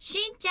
[0.00, 0.50] しんちゃ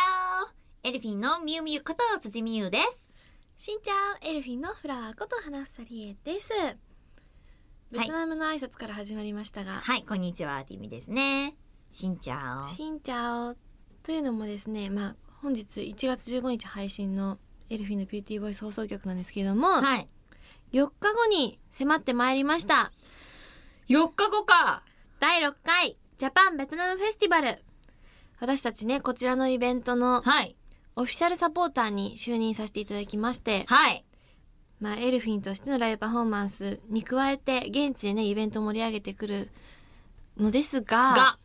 [0.84, 3.10] おエルフィンのみゆみゆこと辻みゆです。
[3.56, 6.52] しんちゃん、エルフィンのフラワーこと花房理恵です。
[7.90, 11.56] ベトナムの挨拶から始まりましたが、はい、こんにちは、ティミですね。
[11.92, 13.56] しんちゃおしんちゃお
[14.04, 17.40] というのもですね、まあ本日1月15日配信の
[17.70, 20.10] エルフィンのビューティーボイス放送局なんですけれども、はい。
[20.74, 22.92] 4日後に迫ってまいりました。
[23.88, 24.84] 4日後か
[25.22, 27.64] 第6回ジャパンベトナムフェスティバル。
[28.40, 30.56] 私たちね、こちらのイベントのはい。
[30.96, 34.04] オフィシャルサポーターに就任させていただきまして、はい。
[34.80, 39.50] まあ、エルフィンとしてのライブパフォーマンスに加えて現地でねイベントを盛り上げてくる
[40.38, 41.38] のですがが、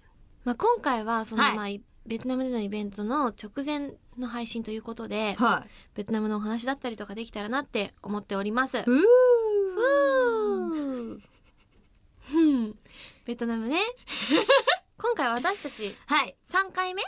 [0.44, 1.56] まあ、今回はその、はい。
[1.56, 5.64] まあいベトナムでのイベントの直前の配信ということでは
[5.94, 8.78] ベトナムのお話だったりとかできたらなって思っております。
[8.78, 8.80] い。
[8.80, 8.90] うふ
[11.14, 11.22] う
[12.20, 12.74] ふん
[13.24, 13.78] ベトナムね
[15.02, 16.36] 今回私たちはい。
[16.48, 17.02] 3回目？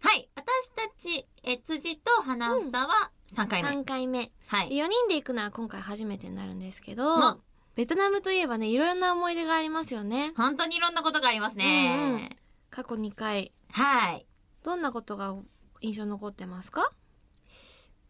[0.00, 0.28] はい。
[0.34, 3.68] 私たち、え、辻と花房は3回目。
[3.68, 4.70] 3回目はい。
[4.70, 7.38] で4人で行くのは今回初めてになるんですけど、ま
[7.76, 10.32] ベトナムといえばねいろんな思い出がありますよね。
[10.36, 11.96] 本当にいろんなことがありますね。
[11.98, 12.28] うんうん
[12.70, 14.26] 過去2回はい。
[14.64, 15.36] どんなことが
[15.80, 16.90] 印象残ってますか？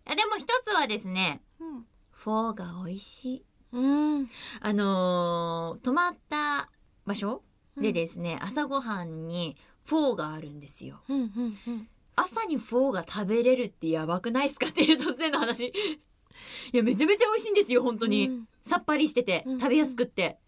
[0.06, 3.44] あでも一つはですね、うんフォーが美味しい。
[3.72, 6.70] うんあのー泊まった
[7.04, 7.42] 場所
[7.76, 11.02] でですね、朝ごはんにフォーがあるんですよ。
[11.08, 15.66] うんうんうん朝にフォーが食べれるってやばくないですかっていう突然の話。
[16.72, 18.28] いや、めちゃめちゃ美味しいんですよ、本当に。
[18.28, 20.38] うんさっぱりしてて、うん食べやすくって。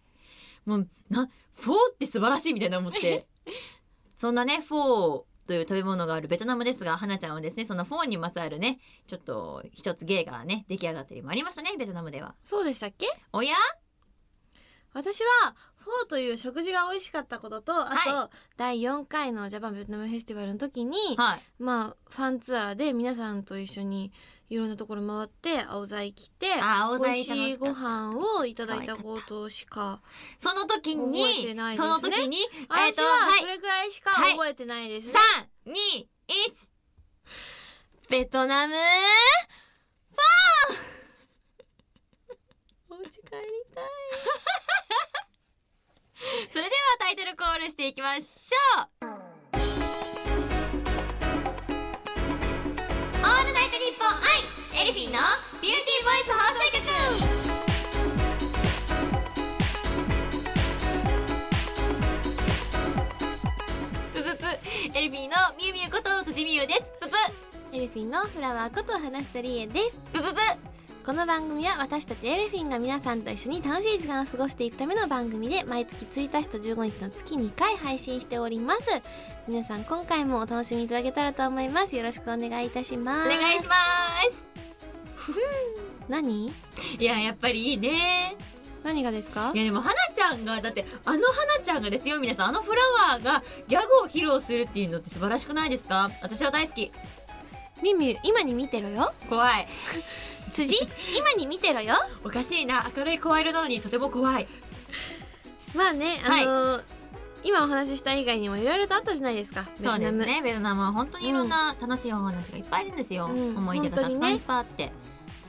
[0.65, 3.27] もう、な、フォーって素晴らしいみたいな思って。
[4.17, 12.33] そんなね、フォーという食べ物があるベトナムですが、花ちゃんはですね、そのフォーにまつわるね、ちょっと一つ芸がね、出来上がったりもありましたね、ベトナムでは。
[12.45, 13.07] そうでしたっけ？
[13.33, 13.55] おや？
[14.93, 15.55] 私は
[15.87, 21.41] フォーという食事が美味しかったこととあと、は第4回のジャパンベトナムフェスティバルの時に、はい。
[21.59, 24.11] まあファンツアーで皆さんと一緒に
[24.49, 30.01] いろんなところ回って青材着てあ青材美味しいご楽しかった飯をいただいたことしか
[30.37, 31.87] その時に、覚えてないですね。
[31.87, 33.41] その時に、えっ、と、私ははい。
[33.41, 33.47] そ。
[33.47, 34.31] れくらいしかはい。
[34.31, 36.71] 覚えてないですね、三、二、一。
[38.09, 42.95] ベトナムフォー。
[42.95, 43.21] お家帰り
[43.75, 43.83] たい
[46.51, 48.87] それではタイトルコールしていきましょう。
[49.05, 54.17] オールナイトニッポン愛
[54.81, 55.19] エルフィンの
[55.61, 56.81] ビューティーボイス放送局。
[64.13, 64.45] ぷぷぷ
[64.97, 66.93] エルフィンのみゆみゆこと辻みゆです。
[66.99, 67.15] ぷぷ。
[67.73, 69.99] エルフィンのフラワーこと花房理恵です。
[70.11, 70.39] ぷぷぷ
[71.07, 78.81] この番組は私たちエルフィンが皆さんと一緒に楽しい時間を過ごしていくための番組で毎月1日と15日の月2回配信しております。
[79.47, 81.95] 皆さん今回もお楽しみいただけたらと思います。
[81.95, 83.29] よろしくお願いいたしおます。
[83.29, 83.75] 願いしま
[84.29, 84.43] す。
[86.09, 86.47] 何？
[86.47, 86.51] い
[86.99, 88.35] ややっぱりいいね。
[88.83, 89.53] 何がですか？
[89.55, 92.19] いやでも花ちゃんがだってあの花ちゃんがですよ。
[92.19, 92.81] 皆さんあのフラ
[93.13, 96.11] ワーがギャグを披露するっていうのって素晴らしくないですか？
[96.21, 96.91] 私は大好き。
[97.81, 99.13] ミミ今に見てろよ。
[99.29, 99.67] 怖い
[100.53, 100.75] 辻
[101.17, 101.95] 今に見てろよ。
[102.23, 102.89] おかしいな。
[102.95, 104.47] 明るい声色なのにとても怖い。
[105.75, 106.83] まあねあのー
[107.43, 109.65] 今お話しした以外にもいろいろとあったじゃないですか。
[109.79, 110.25] ベトナム。
[110.25, 113.57] ねベトナムは本当にいろんな楽しいお話がいっぱいあるんですよ、うん。
[113.57, 114.91] 思い出がたくさんいっぱいあって、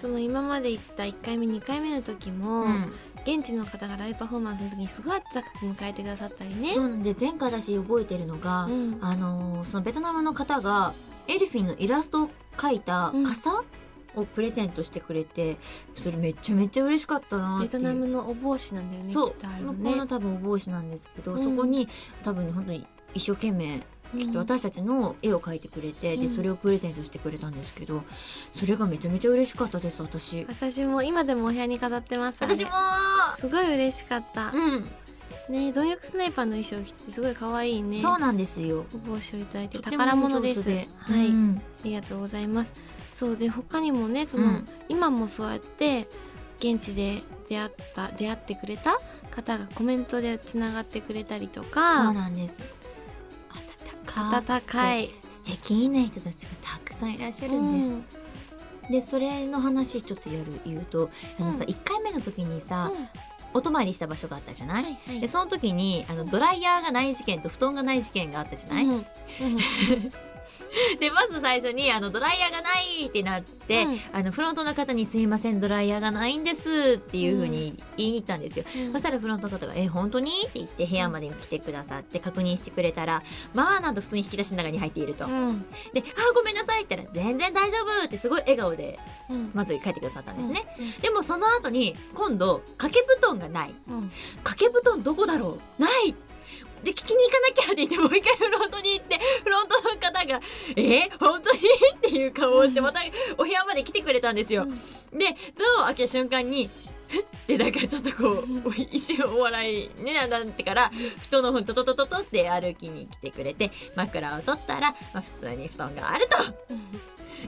[0.01, 2.93] その今まで行った1回目2回目の時も、うん。
[3.27, 6.73] 現地の方がライブパフォーマンスの時にすごい温かく迎えてくださったりね。
[6.73, 8.99] そうなんで前回私覚えてるのが、うん。
[9.01, 10.93] あのーそのベトナムの方が
[11.27, 13.25] エルフィンのイラストを描いたうん。
[13.27, 13.65] 傘
[14.19, 15.56] をプレゼントしてくれて、
[15.95, 21.45] それめちゃめちゃ嬉しかったなベトナムのお帽子なんだよねそうきっとあるの向こうのね多分お帽子なんですけど、うん。
[21.45, 21.89] そこに
[22.23, 23.81] 多分本当に一生懸命
[24.17, 26.21] きっと私たちの絵を描いてくれて、うん。
[26.23, 28.03] でそれをプレゼントしてくれたんですけど
[28.53, 30.45] それがめちゃめちゃ嬉しかったです私。
[30.49, 32.39] 私も今でもお部屋に飾ってます。
[32.41, 32.71] 私も。
[33.39, 34.50] すごい嬉しかった。
[34.53, 34.91] うん、
[35.49, 38.00] ね貪欲スナイパーの衣装を着ててすごい可愛いね。
[38.00, 38.85] そうなんですよ。
[38.95, 40.62] お帽子をいただいて宝物です。
[40.62, 40.73] は
[41.17, 42.73] い、うんありがとうございます
[43.19, 44.69] そうで他にもねその、うん。
[44.88, 46.09] 今もそうやって
[46.59, 48.99] 現地で出会った出会ってくれた
[49.31, 52.62] 方がコメントでつながってくれたりとそうかなんです。
[53.50, 55.11] 温か温かい。
[55.31, 58.93] 素敵な人たちがたくさんいらっしゃるんです、うん。
[58.93, 61.11] でそれの話一つやる言うと
[61.41, 61.75] あのさ、うん。
[61.75, 63.09] 1回目の時にさ、うん。
[63.55, 65.20] お泊まりした場所があったじゃない、はいはい。
[65.20, 68.94] でその時にあのドライヤーがない事件と布団がない事件があったじゃない、うん。
[68.94, 69.05] うん
[71.00, 74.00] でまず最初にあのドライヤーがないってなって、うん。
[74.12, 78.93] あのフロントの方に「すいませんドライヤーがないんです」っていうふうに言いに行ったんですよ、うん。
[78.93, 83.23] そしたらフロントの方が「え本当に?」って言って部屋までに来てくださって確認してくれたら
[83.55, 85.65] まあなんと普通に引き出しの中に入っていると、うん。
[85.93, 88.99] で「あごめんなさい」って言ったら「全然大丈夫」ってすごい笑顔で
[89.31, 89.51] うん。
[89.55, 90.93] まず帰ってくださったんですね、うん。
[91.01, 93.75] でもその後に今度掛け布団がない。
[93.89, 94.11] うん。
[94.44, 95.83] 掛け布団どこだろう？
[95.83, 96.15] ない
[96.83, 100.41] で聞きに行かなきゃって言ってもう一回フロントに行ってフロントの方が
[100.77, 101.09] 「え？
[101.11, 101.59] ー、本当に?」
[101.97, 103.01] っていう顔をしてまた
[103.37, 104.67] お部屋まで来てくれたんですよ。
[105.13, 106.69] でドアを開けた瞬間に
[107.09, 110.91] ふってなんかちょっとこう一瞬お笑いねなってから
[111.23, 116.37] 布団の方にトトトトトって歩きに来てくれて枕を取ったら、まあ、普通に布団があると。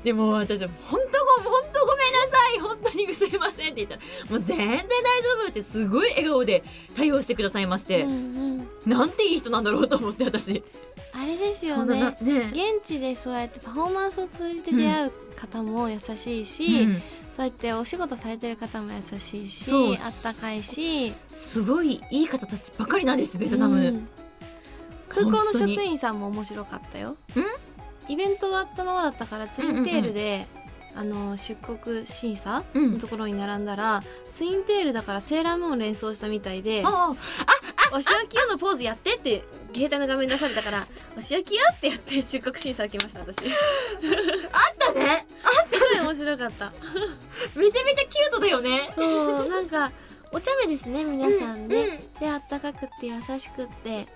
[0.04, 2.60] でもう私は本当ご本当ごめんなさい。
[2.60, 4.87] 本当にすいませんって言ったらもう全然大丈
[5.44, 6.62] 夫ってすごい笑顔で
[6.94, 8.14] 対応してくださいまして、うんう
[8.58, 8.69] ん。
[8.87, 10.62] なんていい人なんだろうと思って私。
[11.12, 12.16] あれですよね。
[12.20, 12.52] ね。
[12.52, 16.96] 現地でそうやってパフォーマンスを通じて出会う方も優しいし、うん。
[17.36, 21.12] そうやってお仕事されてる方も優しいしあったかいし。
[21.32, 23.76] すごいいい方たちばかりなんですベトナム。
[23.76, 24.08] うん。
[25.08, 27.16] 空港の職員さんも面白かったよ
[28.10, 30.46] イベント終わったままだったからツインテールで、
[30.94, 32.92] あの出国審査うん。
[32.94, 34.02] のところに並んだら、
[34.34, 37.14] ツインテールだからセーラームーンを連想したみたいであ
[37.92, 40.86] 「お仕置きよ」のポーズやってって携帯の画面出されたから
[41.16, 43.36] 「お仕置きよ」ってやって出国審査受けました私。
[43.36, 43.42] す
[44.52, 45.26] あったね。
[45.78, 46.72] ごい面白かった。
[47.54, 48.90] めちゃめちゃキュートだよね。
[48.92, 49.92] そうなんか
[50.32, 52.20] お茶目ですね皆さんね、うん。
[52.20, 54.06] であったかくって優しくって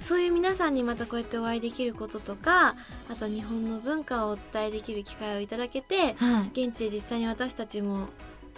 [0.00, 2.74] そういう皆さんにまたこうやってお会いできることとか
[3.10, 6.66] あと日本の文化をお伝えできる機会をいただけてはい。
[6.66, 8.08] 現地で実際に私たちも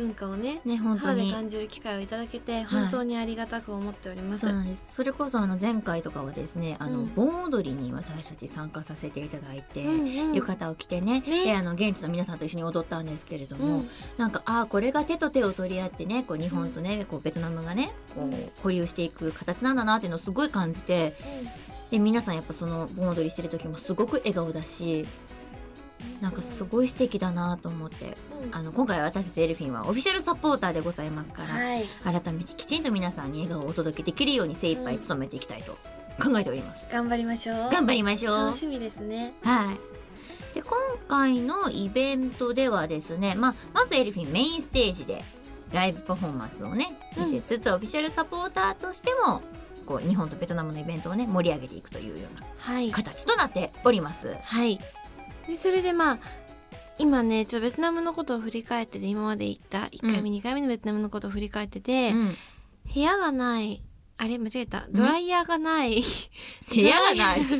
[0.00, 1.30] 文化をねね本当に。
[1.30, 4.94] 感じる機会をいただけて本当にありがたく思っております、そうなんです。
[4.94, 10.34] それこそあの前回とかはですねあの、うん盆踊りに私たち参加させていただいて、うんうん。
[10.34, 11.44] 浴衣を着てねね。
[11.44, 13.88] であの現地の皆さんと一緒に踊ったんですけれども、うん。
[14.16, 18.34] なんかああこれが手と手を取り合ってねこう日本とね、こうベトナムがねこうん。
[18.34, 21.14] う交流していく形なんだなっていうのをすごい感じて
[21.90, 25.06] で皆さんやっぱその盆踊りしてる時もすごく笑顔だし
[26.20, 35.72] なんかすごい素敵だなと思ってうんあの今回は私たちエルフィンはオフィシャルサポーターでございますから、はい改めてきちんと皆さんに笑顔をお届けできるように精一杯努めていきたいと
[36.22, 36.86] 考えております。
[36.90, 38.56] 頑張りましょう頑張りましょう楽。
[38.56, 40.54] しみですねはい。
[40.54, 40.72] で今
[41.08, 45.22] 回のイベントではですね、まあ、まずエルフィンメインステージで
[45.72, 49.42] ライブパフォーマンスをね見せつつ、オフィシャルサポーターとしても
[49.86, 54.36] こう日本とベトナムのイベントをね盛り上げていくというようなはい形となっております。
[54.42, 54.78] はい
[55.50, 56.18] でそれでまあ
[56.96, 62.36] 今ねちょっとベトナムのことを振り返ってて今まで行った1回目、2回目のベトナムのことを振り返ってて、うん。
[62.94, 63.82] 部屋がない
[64.16, 64.86] あれ間違えた。
[64.90, 66.04] ドライヤーがない。
[66.68, 67.40] 部屋がない？
[67.46, 67.56] ド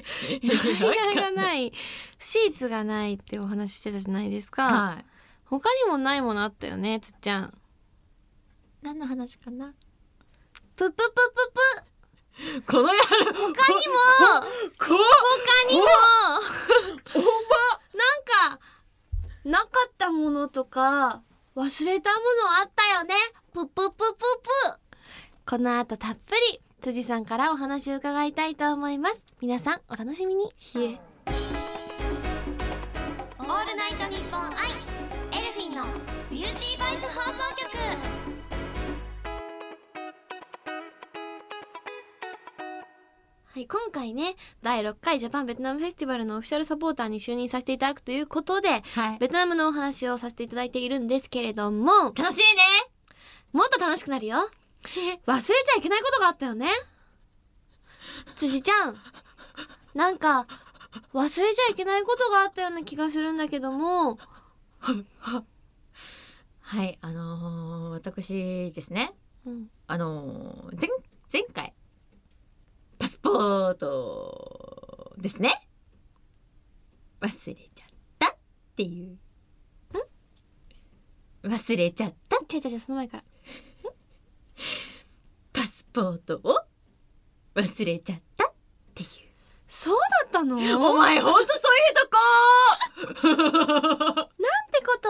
[0.88, 1.72] ライヤーがない。
[2.18, 5.04] シーツがないってお話ししてたじゃないですか、はい。
[5.46, 7.58] 他にもないものあったよねつっちゃん。
[8.82, 9.74] 何の話かな？
[10.76, 11.12] ププププ
[12.62, 12.98] プこの野郎。
[12.98, 13.54] 他にも。
[14.78, 14.94] こ他
[15.72, 15.86] にも
[18.00, 18.60] なんか
[19.44, 21.22] なかったものとか
[21.56, 23.14] 忘れたものあったよね。
[23.52, 24.20] ぷぷぷぷぷ。
[25.46, 29.24] この後たっぷり辻さんからお話を伺いたいと思います。
[29.40, 30.50] 皆さんお楽しみに。
[43.60, 49.18] はい、今回ね第6回ジャパンベトナムフェスティバルのオフィシャルサポーターに就任させていただくということではい。
[49.18, 52.62] ベトナムのお話をさせていただいているんですけれども楽しいね。
[53.52, 54.48] もっと楽しくなるよ
[55.26, 56.70] 忘れちゃいけないことがあったよね
[58.34, 58.96] 辻ちゃん
[59.94, 60.46] なんか
[61.12, 64.18] 忘れちゃいけないことがあったような気がするんだけども
[66.64, 69.12] はい、あのー私ですね。
[69.44, 71.69] うんあのー前前回
[73.40, 75.66] パスポートですね。
[77.22, 78.36] 忘れちゃったっ
[78.76, 79.16] ていう。
[81.48, 82.36] 忘れちゃった？
[82.46, 83.22] ちゃいちゃいちゃいその前から。
[85.54, 86.54] パスポートを？
[87.54, 88.52] 忘れちゃったっ
[88.94, 89.08] ていう。
[89.66, 90.56] そうだったの？
[90.58, 93.24] お前ほんとそういうと
[94.12, 94.20] こ！
[94.28, 94.28] っ
[94.70, 95.08] てこと？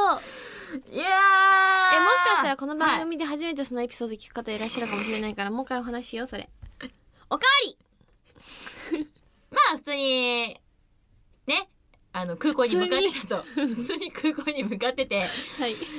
[0.88, 1.96] いやー。
[1.96, 3.00] えもしかしたらこの番はい。
[3.00, 6.49] 組で初めてそのエピソード聞く方いらっしゃるかもしれないから、もう一回お話ししようそれ。
[7.28, 7.76] おかわり
[9.70, 10.56] まあ普通に
[11.46, 11.68] ね
[12.12, 13.44] あの空港に向かってたと。
[13.54, 14.10] 普通に。
[14.10, 15.20] 空港に向かってて。
[15.20, 15.28] はい。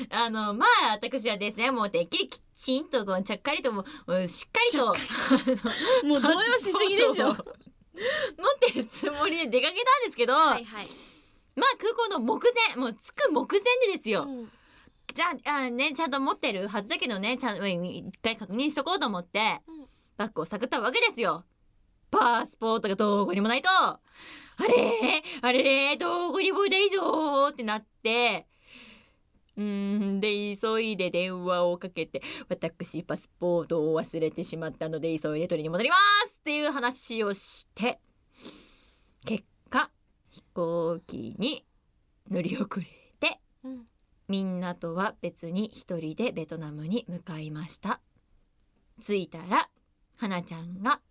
[0.10, 4.88] あのまあ私はですねもうてっきりきちんとこうちゃっかりともうもうしっかりと
[6.06, 7.32] もう動揺しすぎでしょ。
[7.32, 7.36] っ
[8.60, 10.88] てるつもりで出かけたんですけど、はいはい。
[11.56, 14.50] まあ空港の目前もう着く目前でですよ、うん。
[15.14, 19.86] じゃああねちゃんと持ってるはずだけどねちゃんうん一回確認しとこうと思って、うん。
[20.18, 21.46] バッグを探ったわけですよ
[22.12, 23.70] パスポートがどこにもないと。
[23.70, 24.00] あ
[24.68, 25.24] れ？
[25.42, 25.64] あれ？
[25.64, 28.48] れどこにもいないぞってなって。
[29.56, 35.96] うーんで急いで電話をかけて私パスポートを忘れてしまったので急いで取りに戻りま
[36.28, 38.00] すっていう話をして。
[39.26, 39.90] 結果
[40.30, 41.66] 飛行機に
[42.30, 42.86] 乗り遅れ
[43.20, 43.88] てうん。
[44.28, 48.02] みんなとは別に一人でベトナムに向かいました。
[49.02, 49.70] 着いたら
[50.18, 51.02] 花ちゃんが「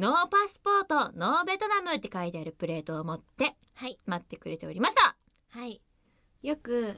[0.00, 3.98] ノーパスポートノーベトナム」って書いてあるプレートを持ってはい。
[4.06, 5.14] 待ってくれておりました。
[5.50, 5.82] はい。
[6.42, 6.96] よく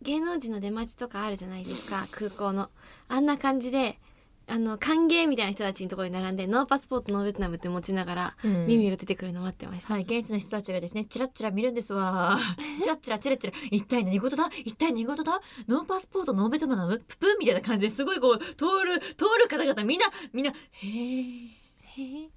[0.00, 2.68] 芸能人の出待ちとかあるじゃないですか空港の。
[3.08, 3.98] あんな感じで
[4.46, 12.38] あの歓迎みたいな人たちのところに並んでノーパスポートノーベトナムって持ちながら、耳が出てくるの待ってました、はい、現地の人たちがですね、チラッチラ見るんですわ。
[12.80, 14.48] チラッチラチラチラ、一体何事だ？
[14.64, 15.40] 一体何事だ？
[15.68, 20.54] ノーパスポート、ノーベトナム、ププンみたいな感じですごいこう、通る、通る方々みんな、みんな、へ
[20.86, 21.59] え。
[21.98, 22.30] い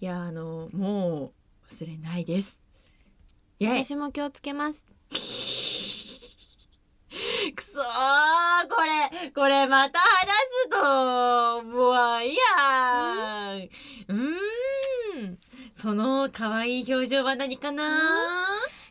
[0.00, 1.32] や、あの、もう、
[1.70, 2.58] 忘れないです。
[3.58, 3.84] イェイ。
[3.84, 4.84] 私も気をつけます。
[7.54, 7.82] くそー
[8.68, 10.06] これ、これまた話
[10.64, 13.68] すと、もういいやん。
[14.08, 15.38] うーん。
[15.74, 18.00] その可愛い表情は何かな？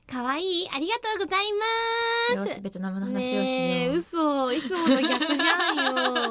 [0.07, 0.69] 可愛い。
[0.71, 2.49] ありがとうございます。
[2.49, 3.43] よし、ベトナムの話をしよう。
[3.45, 4.53] ねえ嘘。
[4.53, 5.75] いつもと逆じゃん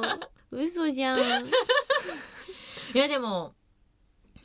[0.03, 0.21] よ。
[0.53, 1.19] 嘘じゃん。
[1.19, 1.23] い
[2.95, 3.55] やでも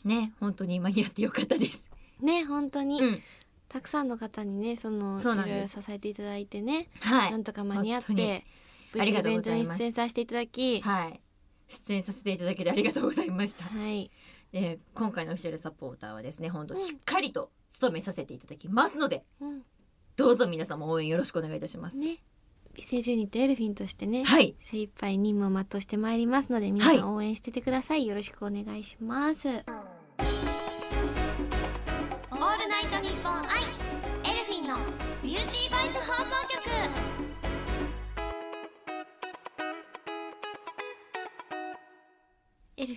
[0.08, 1.86] ね本当に間に合ってよかったです。
[2.22, 3.24] ね本当に、うん、
[3.70, 7.32] たくさんの方にねそのそうなんいろいろ支えていただいてね、はい。
[7.32, 8.28] なんとか間に合っ本当に。
[8.28, 8.46] て
[8.94, 11.22] 無ありがとうございますに出演させていただきはい。
[11.68, 13.66] 出演させていただきでありがとうございました。
[13.66, 14.10] はい。
[14.52, 16.80] で今回のオフィシャルサポーターはですね本当うん。
[16.80, 19.62] しっかりと務めさせていただきますので、うん。
[20.16, 21.98] どうぞ皆様応援よろしくお願いいたします。
[21.98, 22.18] ね。
[22.74, 24.56] 美声ジュニットエルフィンとしてね、はい。
[24.62, 29.48] 精一杯任務を全うしてまいりますので皆さはいん応援しててください、よろしくお願いします。
[29.48, 29.52] オ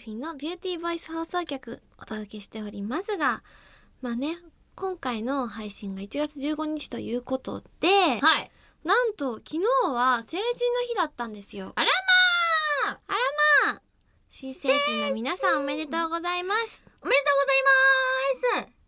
[0.00, 3.42] フィンのビューティーボイス放送局お届けしておりますが
[4.00, 4.36] まあね
[4.74, 7.88] 今回の配信が1月15日ということで、
[8.22, 8.50] はい。
[8.82, 9.60] なんと昨日
[9.92, 11.72] は成人の日だったんですよ。
[11.74, 11.90] あら
[12.86, 13.82] まあ
[14.30, 16.86] 新成人の皆さんおめでとうございます。
[17.02, 18.79] おめでとうございます。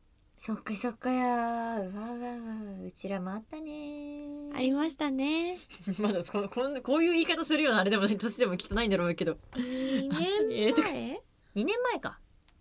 [0.44, 1.78] そっかそっかや。
[1.78, 2.44] ーうわうわう
[2.80, 4.26] わうちらもあったね。
[4.52, 5.56] ありましたね。
[6.00, 9.38] まだそのこんこういう言い方するようなあれでもない年でもきっとないんだろうけど。
[9.52, 10.10] 2
[10.50, 11.22] えーとか年前
[11.54, 12.18] 2年前か。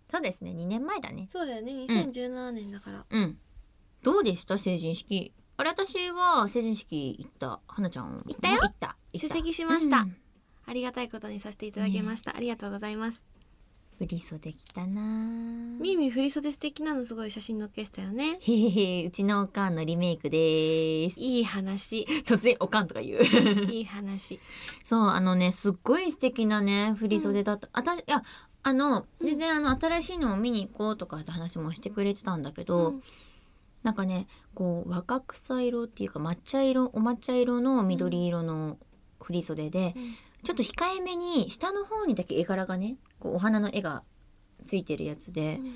[0.08, 1.26] そうですね2年前だね。
[1.28, 1.72] そうだよね。
[1.72, 3.04] 2017年だから。
[3.10, 3.36] うん。
[4.04, 4.58] どうでした？
[4.58, 5.32] 成人式。
[5.56, 7.60] あれ私は成人式行った。
[7.66, 8.60] 花ちゃん行ったよ。
[8.62, 8.96] 行った。
[9.12, 10.02] 出席しました。
[10.02, 10.16] うん。
[10.66, 12.36] ありがたいことにさせていただきました。
[12.36, 13.31] ありがとうございます。
[13.98, 15.00] 振り袖着たな。
[15.00, 18.38] ーミーミー振り袖素敵なのすごい写真載っけてたよね。
[18.40, 21.20] へへへうちのおかんのリメイクです。
[21.20, 22.06] いい話。
[22.24, 23.22] 突然おかんとか言う。
[23.70, 24.40] いい話。
[24.82, 28.22] そうあのねすっごい素敵なね振り袖だった、あたいや
[28.62, 29.26] あのうん。
[29.26, 33.02] 全然あの新しいのを見に行こうとかって話もしてくれてたんだけど、うん。
[33.82, 38.78] なんかねこう若草色っていうか抹茶色お抹茶色の緑色の
[39.20, 44.02] 振り袖で、うんちょっと控えめに下の方にだけ絵柄がねこうお花の絵が
[44.64, 45.74] ついてるやつで、うん。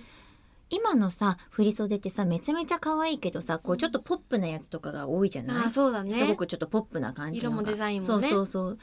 [0.69, 6.11] 今のさ振り袖ってさめちゃめちゃ可愛いけどさこうちょっとポップなやつとかが多いじゃない、あ、そうだね。
[6.11, 8.07] すごくちょっとポップな感じ色もデザインもね。
[8.07, 8.79] そうそうそう。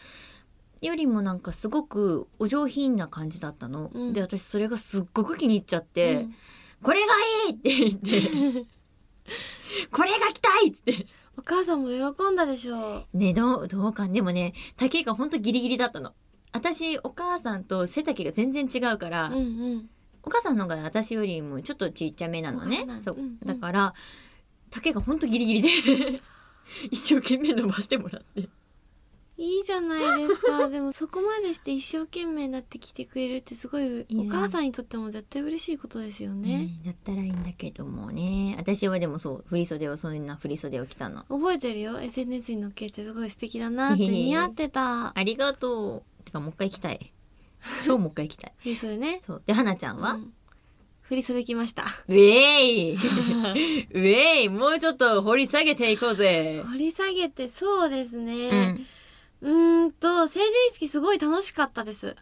[0.82, 4.14] よりもなんかすごくお上品な感じだったの、うん。
[4.14, 6.36] で私それがすっごく気に入っちゃって、うん。
[6.82, 7.14] これが
[7.48, 8.66] いいって言って
[9.92, 10.94] これが着たいっつって。
[10.94, 13.18] お母さんも喜んだでしょう。
[13.18, 16.14] ねどうどうかでもね丈がほんとギリギリだったの。
[16.52, 19.40] 私お母さんと背丈が全然違うから、うんう
[19.76, 19.90] ん。
[20.24, 22.86] お母さんの方が私よりもちょっとちっちゃめなのね。
[23.00, 23.16] そう。
[23.16, 23.40] うんうん。
[23.40, 23.94] だから
[24.70, 25.70] 丈がほんとギリギリで
[26.92, 28.48] 一生懸命伸ばしてもらって
[29.36, 30.70] いいじゃないですか。
[30.70, 38.56] でもそこまでして一生懸命なってきてくれるってすごいお母さんにとっても絶対嬉しいことですよね、ねだったらいいんだけどもね。
[38.58, 41.24] 私はでもそう振り袖をそんな振り袖を着たの。
[41.24, 42.00] 覚えてるよ。
[42.00, 45.18] SNS に載っけてすごい素敵だなって似合ってた。
[45.18, 46.24] ありがとう。
[46.24, 47.14] てかもう一回着たい。
[47.86, 48.54] 超もう一回着たい。
[48.60, 49.20] 振り袖ね。
[49.24, 49.44] そう。
[49.46, 50.34] で花ちゃんは、うん。
[51.02, 51.86] 振り袖きました。
[52.08, 52.94] ウェイ。
[52.96, 54.50] ウェイ。
[54.50, 56.64] もうちょっと掘り下げていこうぜ。
[56.72, 58.86] 掘り下げてそうですうねん
[59.44, 62.16] うーんと成人式すごい楽しかったです。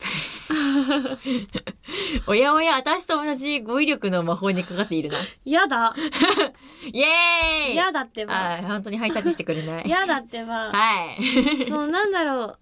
[2.26, 5.18] おやおや私と同じ語彙力の魔法にかかっているな。
[5.44, 5.94] やだ。
[6.92, 7.76] イエーイ！
[7.76, 8.58] やだってば。
[8.62, 9.88] 本当にハイタッチしてくれない。
[9.94, 10.72] やだってば。
[10.72, 11.66] はい。
[11.68, 12.58] そうなんだろう。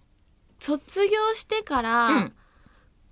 [0.59, 2.35] 卒業してから、うん。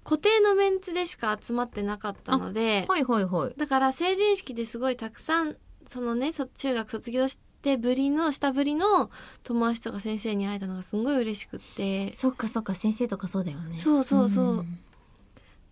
[0.05, 3.55] 固定のメンツでしか集まってなかったのではいはいはい。
[3.57, 7.43] だから成人式ですごいたくさんそのねそ中学卒業して
[7.77, 9.11] ぶりの下ぶりの
[9.43, 12.13] 友達とか先生に会えたのがすごい嬉しくって。
[12.13, 13.79] そっかそっか先生とかそうだよね。
[13.79, 14.57] そうそうそう。
[14.63, 14.79] ん。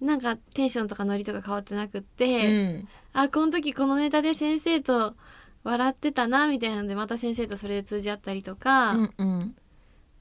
[0.01, 2.89] なんかテンションとかノリとか変わってなくって、うん。
[3.13, 5.15] あこの時このネタで先生と
[5.65, 9.57] 笑ってたなみたいなのでまた先生とそれで通じ合ったりとか、うんうん。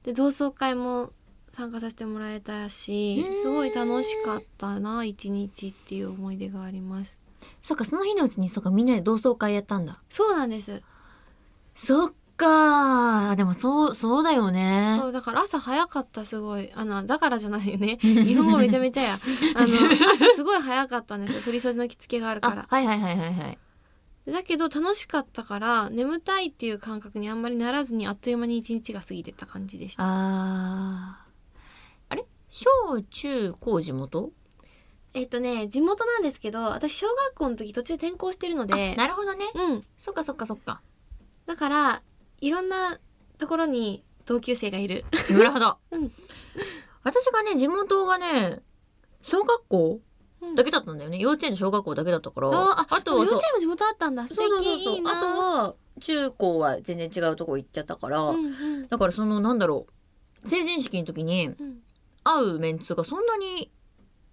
[0.04, 1.10] で同窓会も
[1.50, 3.42] 参加させてもらえたしうん。
[3.42, 7.18] すごい楽しかったな一日っていう思い出があります。
[7.62, 10.00] そっかその日のうちにそっかみんなで同窓会やったんだ。
[10.08, 10.82] そうなんです
[11.80, 14.98] そっかでもそうそうだよね。
[15.00, 16.72] そうだから朝早かったすごい。
[16.74, 17.98] あのだからじゃないよね。
[18.02, 19.20] 日本語めちゃめちゃや。
[19.54, 21.40] あの朝すごい早かったんですよ。
[21.40, 22.62] 振り袖の着付けがあるから。
[22.62, 23.58] あはいはいはいはいはい。
[24.32, 30.02] だけど楽しかったから眠たいっていう感覚にあんまりならずにあっという間に一日が過ぎてた感じでした。
[30.04, 31.32] あー。
[32.08, 32.26] あれ？
[32.50, 32.68] 小
[33.02, 34.32] 中高地元？
[35.14, 38.94] えっとね地元なんですけど私小学校の時途中転校してるので。
[38.94, 39.46] あなるほどね。
[39.54, 39.84] うん。
[39.96, 40.80] そっかそっかそっか
[41.48, 42.02] だから
[42.42, 43.00] いろんな
[43.38, 45.06] ところに同級生がいる。
[45.30, 46.12] なるほど、 うん。
[47.02, 48.62] 私がね地元がね
[49.22, 50.00] 小学校
[50.54, 51.18] だけだったんだよね。
[51.18, 52.50] 幼稚園と小学校だけだったから。
[52.52, 54.28] ああと幼稚園も地元あったんだ。
[54.28, 55.16] 素敵いいな。
[55.16, 58.88] あとは中高は全然違うとこ行っちゃったから、うんうん。
[58.88, 59.86] だからそのなんだろ
[60.44, 60.48] う。
[60.48, 61.82] 成人式の時にうん。
[62.24, 63.70] 会うメンツがそんなに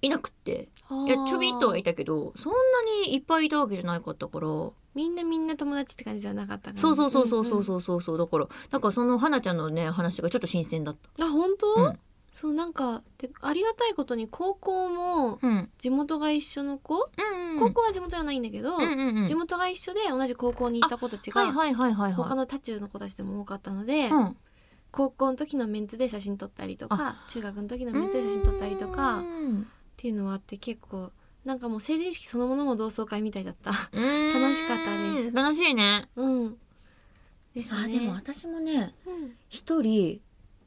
[0.01, 0.67] いなくって。
[1.07, 2.60] いやちょびっとはいたけどそんな
[3.07, 4.48] にいっぱいいたわけじゃないかったから
[4.95, 8.01] みんなみんな友達って感じじゃなかったからそうそうそうそうそううんそうそう。
[8.01, 11.23] そうだからなんかその花ちゃんのね話がちょっと新鮮だった。
[11.23, 11.29] うん。
[11.29, 11.99] あ本当、うん。
[12.33, 15.69] そうなんかでありがたいことに高校もうん。
[15.77, 17.59] 地元が一緒の子、うんうん。
[17.59, 19.27] 高校は地元じゃないんだけど、うんうんうん。
[19.27, 24.37] 地元が一緒で同じ高校に行った子たちが、他の多中の子たちでも多かったので、うん。
[24.91, 29.67] 高校の時のメンツで写真撮ったりとか中学の時のメンツで写真撮ったりとかっうん。
[29.97, 31.11] ていうのはあって結構
[31.45, 33.71] なんかもう成人式そのものも同窓会みたいだった。
[33.93, 34.41] うん。
[34.41, 35.31] 楽しかったです。
[35.31, 36.57] 楽しいねうん。
[37.53, 37.79] ですね。
[37.85, 39.31] あでも私もねうん。
[39.47, 40.19] 一人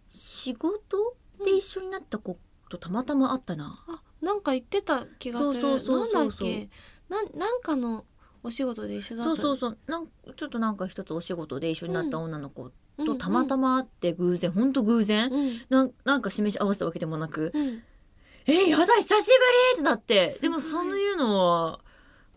[0.09, 2.39] 仕事で一緒になった子
[2.71, 5.61] とたまたま会ったな、あなんか言ってた気がする。
[5.61, 6.69] そうそうなんだっけ？
[7.09, 8.05] なんなんかの
[8.43, 9.79] お仕事で一緒だったそうそうそう。
[9.87, 14.73] なんちょっとなんか一つお仕事で一緒になった女の子うんとたまたま会って偶然、ほん。
[14.73, 15.61] と偶然、うん。
[15.69, 17.51] なんなんか示し合わせたわけでもなく。
[17.55, 17.83] うん
[18.49, 20.37] 「えやだ久しぶり!」ってなって。
[20.41, 21.81] でもそういうのは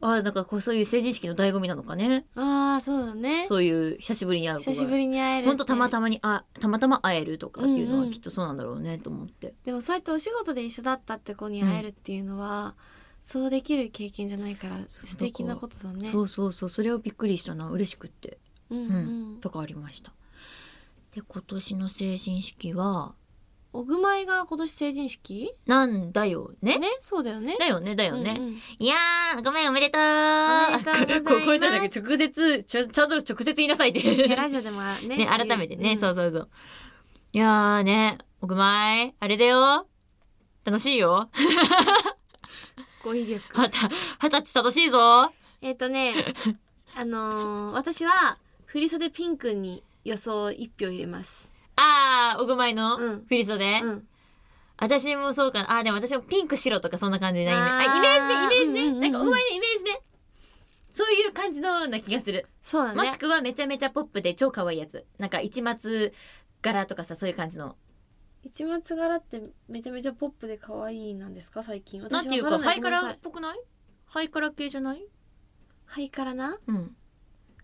[0.03, 2.25] あなんかこうそういう成人式の醍醐味なのかね。
[2.35, 3.45] ああそうだね。
[3.45, 12.75] そういう久しぶりに会う久しぶりに会えるほんとたまたままにあたまたま会えるとかっていうのうんうんはきっとそうなんだろうねと思って、でもそうやってお仕事で一緒だったって子に会えるっていうのは、
[13.23, 16.09] そうできる経験じゃないから素敵なことだね。
[16.09, 17.69] そうそうそうそれをびっくりしたな。
[17.69, 18.39] 嬉しくって。
[18.71, 18.79] うん。
[18.79, 18.81] う
[19.35, 19.37] ん。
[19.39, 20.11] とかありました。
[21.13, 23.13] で今年の成人式は
[23.73, 25.53] おぐまいが今年成人式？
[25.65, 26.77] なんだよね。
[26.77, 27.55] ねそうだよね。
[27.59, 28.61] だよねだよね、うんうん。
[28.79, 31.21] いやーごめんおめでとう。
[31.23, 34.27] とうここじゃなくて直接ちょちゃんと直接言いなさいって。
[34.27, 35.97] ねラジオでもねね改めてね、ん。
[35.97, 36.49] そうそうそう。
[37.33, 39.87] いやーねおぐまいあれだよ。
[40.65, 41.29] 楽しいよ。
[43.03, 43.59] 語彙力。
[43.59, 43.89] はた
[44.21, 45.31] 二十歳楽しいぞ。
[45.61, 46.13] えっ、とね
[46.95, 53.25] あのー私は振袖ピンクに予想一票入れますあーおぐまいのうん。
[53.25, 54.07] 振り袖、うん。
[54.77, 55.77] 私もそうかな。
[55.77, 57.91] あーでも私もピンク白とかそんな感じなイメージあー。
[57.91, 60.01] あイメージねイメージね、うんうんうんなんかおぐまいのイメージね。
[60.91, 62.97] そういう感じのような気がする、そうだね。
[62.97, 65.05] もしくはめちゃめちゃポップで超可愛いやつ。
[65.19, 66.11] なんか市松
[66.61, 67.77] 柄とかさそういう感じの。
[68.43, 71.63] 一松柄ってめちゃめちゃポップで可愛いなんですか？
[71.63, 72.01] 最近。
[72.01, 73.59] なんていうかハイカラっぽくない？
[74.07, 75.05] ハイカラ系じゃない？
[75.85, 76.57] ハイカラな？
[76.67, 76.95] うん。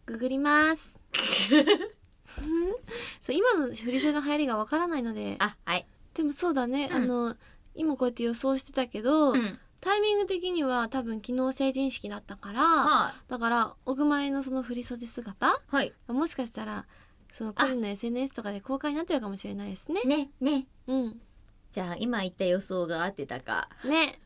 [0.05, 1.01] ググります
[3.21, 5.36] そう今の振り袖の流行りがわからないので。
[5.39, 5.86] あはい。
[6.13, 7.04] でもそうだね、うん。
[7.04, 7.36] あの
[7.76, 9.60] 今こうやって予想してたけど、うん。
[9.80, 15.93] タイミング的には多分昨日成人式だったからはだからおぐまいのその振り袖姿いはい。
[16.08, 16.86] もしかしたら
[17.32, 20.02] その個人の SNS とかで公開になってるかもしれないですね。
[20.04, 20.65] ねね。
[20.88, 21.21] うん。
[21.71, 23.69] じゃあ今言った予想が合ってたか。
[23.86, 24.19] ね。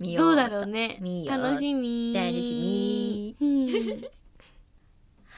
[0.00, 0.98] 見よどうだろうね。
[1.00, 1.38] 見よう。
[1.40, 2.12] 楽しみ。
[2.12, 3.36] 楽しみ。
[3.40, 4.04] うん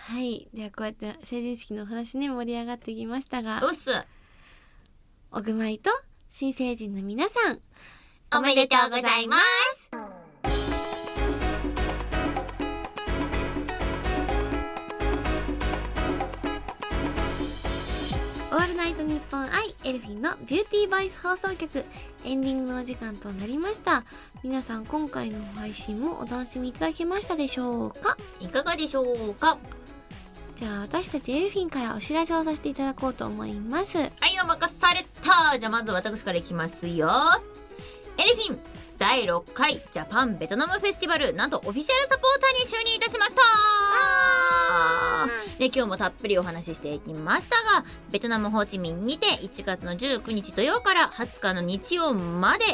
[0.06, 0.48] はい。
[0.52, 3.90] ではこうやって成人式のお話ね盛り上がってきましたがうっす。
[5.32, 5.90] おぐまいと
[6.30, 7.60] 新成人の皆さん
[8.36, 9.38] おめでとうございま
[9.74, 9.90] す。
[18.52, 21.84] おオールナイトニッポンアイエルフィンのビューティーボイス放送局
[22.24, 24.04] エンディングのお時間となりました。
[24.42, 28.16] 皆さん今回の配信もお楽しみいただけましたでしょうか？
[28.38, 29.58] いかがでしょうか？
[30.64, 33.98] じゃあ私たちエルフィンからお知らせをさせていただこうと思います。
[33.98, 34.10] はい
[34.42, 35.58] お任された。
[35.58, 37.10] じゃあまず私からいきますよ。
[38.16, 38.58] エルフィン
[38.96, 44.53] 第6回ジャパンベトナムフェスティバルなんとオフィシャルサポーターに就任いたしました
[45.58, 52.64] で今日もたっぷりお話ししていきましたがベトナムホーチミンにて1月の19日土曜から20日の日曜まで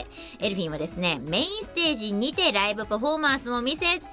[0.40, 4.06] エルフィンはですねメインステージにてライブパフォーマンスも見せつつ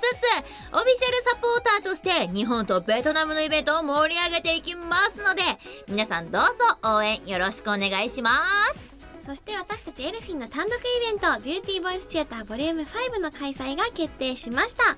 [0.73, 5.41] オフィシャルサポーターとして日本とベトナムのイベントを盛り上げていきますので
[5.87, 8.41] 皆さんどうぞ応援よろしくお願いしま
[8.73, 8.87] す。
[9.27, 14.97] そして私たちエルフィンの単独イベントビューティーボイスシアターボリューム5の開催が決定しました。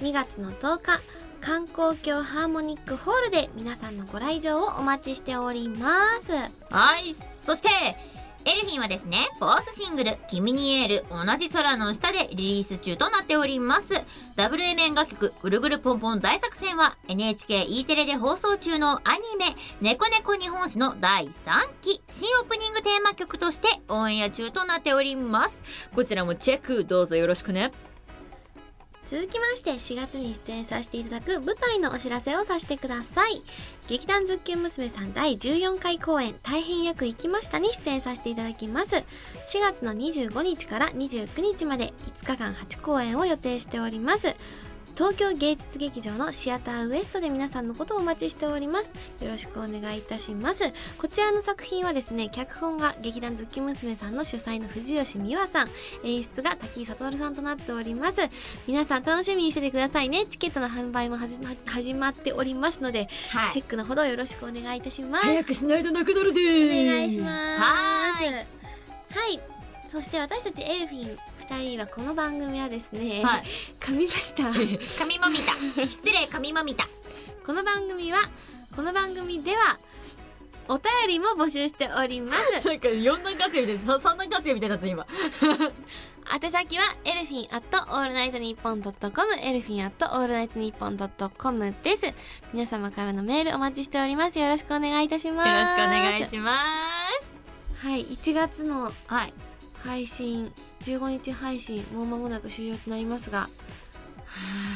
[0.00, 1.00] 2月の10日
[1.40, 7.68] 観光協ハーモニックホールで皆さんのご来場をお待ちしておりますはいそして
[8.44, 13.94] エルフィンはですね、フォースシングル、君にエール、同じ空の下でリリース中となっております。
[14.36, 25.62] ダブル A 楽曲、ぐるぐるポンポン大作戦は NHKE テレで放送中のアニメ、猫猫日本史の第3期、新オープニングテーマ曲としてオンエア中となっております。
[25.94, 27.72] こちらもチェックどうぞよろしくね。
[29.10, 33.42] 続きまして4月に出演させていただく舞台のお知らせをさせてください。
[33.88, 38.96] 劇団ズッキュン娘さん第14回公演大変よく行きましたに出演させていただきます。
[38.96, 39.04] 4
[39.62, 44.34] 月の25日から29日まで5日間8公演を予定しております。
[44.98, 48.90] 東京芸術劇場のシアターウエストで皆さんのことをお待ちしております。
[49.22, 50.72] よろしくお願いいたします。
[50.98, 55.68] こちらの作品はですね脚本が劇団ズッキ娘さんの主催の藤吉美和さん。
[56.02, 58.16] 演出が滝井悟さんとなっております。
[58.66, 60.26] 皆さん楽しみにしててくださいね。
[60.26, 65.26] チケットの販売も始ま始まっておりますので、はチェックのほどよろしくお願いいたします。
[65.26, 67.62] 早くしないとなくなるでお願いします。
[67.62, 68.34] はーい。
[68.34, 68.42] は
[69.32, 69.40] い。
[69.92, 73.42] そして私たちエルフィン2人はこの番組はですね、はい。
[73.80, 74.44] 噛みました
[74.98, 75.54] 髪も見た。
[75.86, 76.86] 失礼、髪も見た。
[77.44, 78.18] この番組は
[78.76, 79.78] この番組では
[80.68, 85.06] お便りも募集しております なんか四段活用みたいな、三段活用みたいになった今。
[86.30, 92.12] 宛先はエルフィンアットオールナイトニッポンドットコムエルフィンアットオールナイトニッポンドットコムです
[92.52, 96.62] 皆様からのメールお待ちしておりますよろしくお願いいたしますよろしくお願いしま
[97.22, 97.38] す。
[97.86, 99.32] はい1月のはい。
[99.82, 103.48] 配信15日配信もう間もなく終了となりますが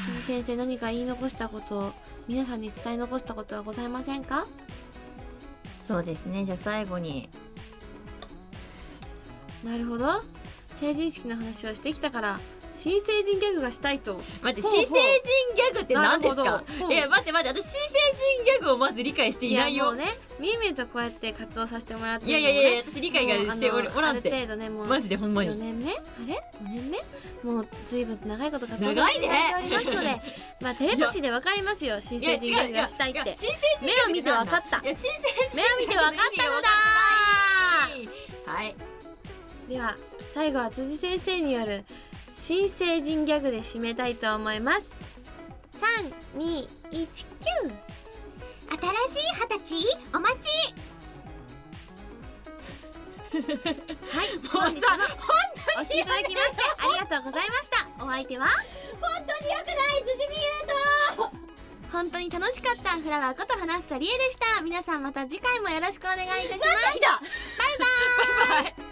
[0.07, 1.93] 辻先生何か言い残したこと
[2.29, 4.47] 皆さんに伝え残したことはございませんか？
[5.81, 6.45] そうですね。
[6.45, 7.29] じゃあ最後に。
[9.65, 10.23] なるほど
[10.81, 12.41] 成人式の話をしてきたから
[12.75, 14.21] 新成人ギャグがしたいと。
[14.43, 14.95] 待って、新成人
[15.57, 16.65] ギャグって何ですか？
[16.91, 17.99] いや、待って待って、私新成
[18.37, 19.91] 人ギャグをまず理解していないよ。
[19.91, 20.07] うね
[20.39, 24.29] みゆみゆとこうやって活動させてもらっていやいやいやいや、私理解がしておらんて。
[24.31, 24.87] ある程度ねもう。
[24.87, 25.61] マジでほんま4に。
[25.61, 25.93] 年目？
[25.93, 26.99] あれ？5年目？
[27.53, 30.23] もう随分長いこと活動さ長いねせていただいておりますので。
[30.63, 32.01] まあテレパシーでわかりますよ。
[32.01, 33.19] 新成人ギャグがしたいって。
[33.19, 34.79] や新成人目を見て分かった。
[34.79, 36.69] いや、新成人目を見て分かったのだ
[38.47, 38.75] はい。
[39.69, 39.97] では
[40.35, 41.85] 最後は辻先生による
[42.35, 44.91] 新成人ギャグで締めたいと思います。
[46.23, 47.23] 3219新し
[49.19, 50.51] い二十歳お待ち。
[53.33, 53.39] は
[54.25, 54.35] い。
[54.37, 54.89] もうさ、本日も本
[55.79, 57.89] お聞きいただきまして ありがとうございました。
[58.05, 58.47] お相手は？
[58.47, 58.55] 本
[59.27, 60.41] 当によくない辻美優
[61.17, 61.31] と。
[61.93, 64.61] 本当に楽しかったフラワーこと花房理恵でした。
[64.63, 66.61] 皆さんまた次回もよろしくお願いいたします。
[66.61, 67.01] バイバーイ。
[68.55, 68.92] バイバイ